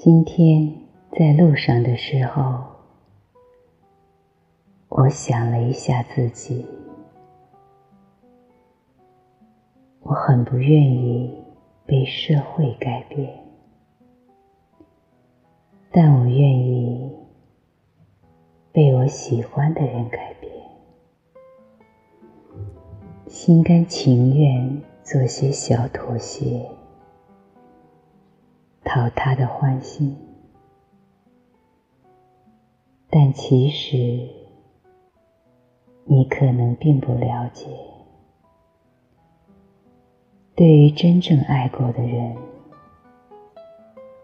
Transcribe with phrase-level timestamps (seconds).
[0.00, 0.72] 今天
[1.10, 2.62] 在路上的时候，
[4.88, 6.64] 我想了一下自己，
[10.02, 11.42] 我很不愿意
[11.84, 13.28] 被社会改变，
[15.90, 17.12] 但我愿意
[18.70, 20.52] 被我喜欢的人改变，
[23.26, 26.77] 心甘情愿做些小妥协。
[28.88, 30.16] 讨他的欢心，
[33.10, 34.26] 但其实
[36.04, 37.66] 你可能并不了解，
[40.56, 42.34] 对于真正爱过的人，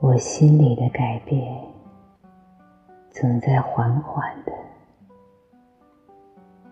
[0.00, 1.64] 我心里的改变
[3.12, 4.52] 总在缓缓的、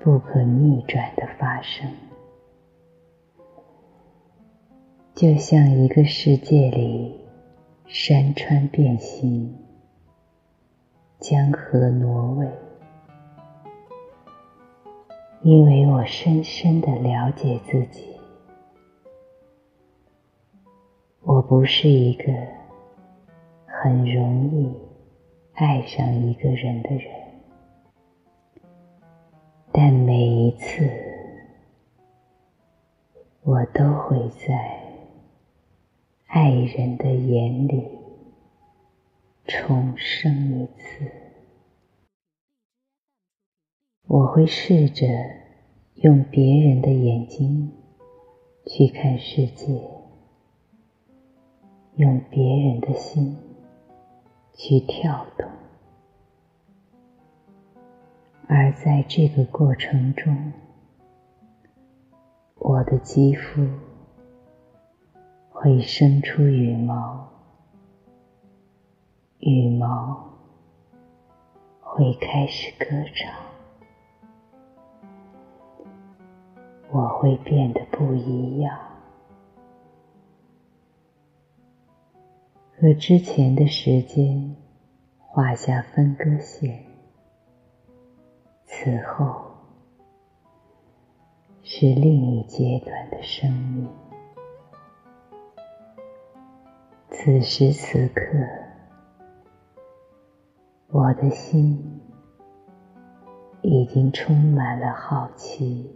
[0.00, 1.88] 不可逆转的发生，
[5.14, 7.24] 就像一个世界里。
[7.88, 9.56] 山川变形，
[11.20, 12.50] 江河挪位，
[15.42, 18.18] 因为我深深的了解自己，
[21.22, 22.32] 我不是一个
[23.66, 24.76] 很容易
[25.54, 27.08] 爱上一个人的人，
[29.70, 30.90] 但每一次，
[33.44, 34.85] 我都会在。
[36.26, 37.88] 爱人的眼里
[39.46, 41.10] 重生一次，
[44.08, 45.06] 我会试着
[45.94, 47.72] 用别人的眼睛
[48.66, 49.80] 去看世界，
[51.94, 53.36] 用别人的心
[54.52, 55.48] 去跳动，
[58.48, 60.52] 而在这个过程中，
[62.56, 63.66] 我的肌肤。
[65.58, 67.28] 会生出羽毛，
[69.38, 70.22] 羽毛
[71.80, 73.32] 会开始歌唱，
[76.92, 78.78] 我会变得不一样，
[82.78, 84.54] 和之前的时间
[85.18, 86.84] 画下分割线。
[88.66, 89.42] 此后
[91.62, 93.88] 是另一阶段的生命。
[97.26, 98.22] 此时此刻，
[100.86, 102.00] 我的心
[103.62, 105.90] 已经充满了好奇，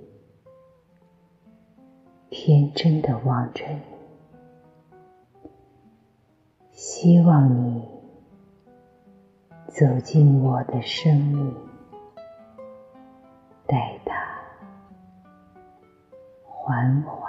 [2.31, 5.51] 天真的望着你，
[6.73, 7.89] 希望你
[9.69, 11.55] 走进我的生命，
[13.69, 14.13] 带它
[16.43, 17.20] 缓缓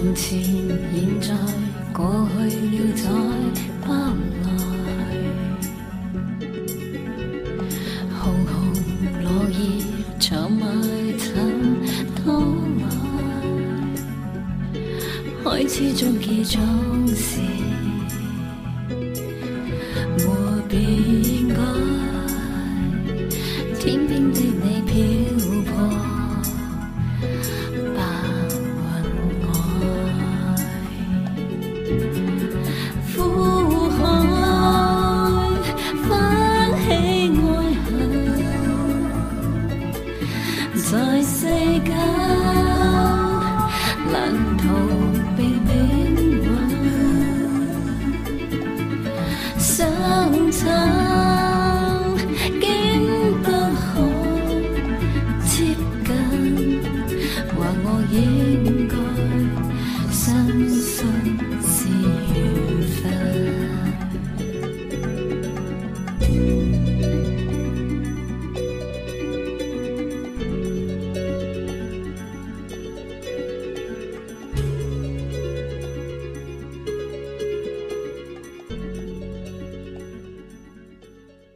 [0.00, 1.34] 从前、现在、
[1.92, 3.10] 过去了，再
[3.84, 3.88] 不
[4.44, 4.46] 来。
[8.16, 8.54] 红红
[9.24, 9.58] 落叶，
[10.20, 10.62] 长埋
[11.18, 11.26] 尘
[12.14, 12.22] 多
[12.78, 12.86] 来。
[15.42, 16.56] 开始终结总
[17.08, 17.40] 是
[44.56, 45.17] 头。